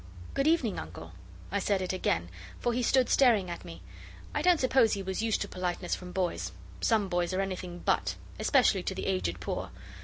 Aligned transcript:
'Good 0.33 0.47
evening, 0.47 0.79
Uncle.' 0.79 1.11
I 1.51 1.59
said 1.59 1.79
it 1.79 1.93
again, 1.93 2.29
for 2.59 2.73
he 2.73 2.81
stood 2.81 3.07
staring 3.07 3.51
at 3.51 3.63
me. 3.63 3.83
I 4.33 4.41
don't 4.41 4.59
suppose 4.59 4.93
he 4.93 5.03
was 5.03 5.21
used 5.21 5.41
to 5.41 5.47
politeness 5.47 5.93
from 5.93 6.11
boys 6.11 6.53
some 6.79 7.07
boys 7.07 7.33
are 7.35 7.39
anything 7.41 7.77
but 7.85 8.15
especially 8.39 8.81
to 8.81 8.95
the 8.95 9.05
Aged 9.05 9.39
Poor. 9.39 9.69